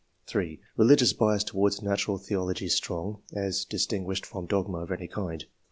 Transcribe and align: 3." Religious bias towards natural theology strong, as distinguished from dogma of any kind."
3." 0.25 0.59
Religious 0.77 1.13
bias 1.13 1.43
towards 1.43 1.83
natural 1.83 2.17
theology 2.17 2.67
strong, 2.67 3.21
as 3.35 3.63
distinguished 3.65 4.25
from 4.25 4.47
dogma 4.47 4.79
of 4.79 4.91
any 4.91 5.07
kind." 5.07 5.45